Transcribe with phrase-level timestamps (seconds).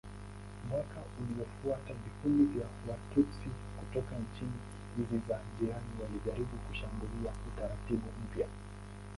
[0.69, 4.45] Mwaka uliofuata vikundi vya Watutsi kutoka nchi
[4.97, 8.47] hizi za jirani walijaribu kushambulia utaratibu mpya.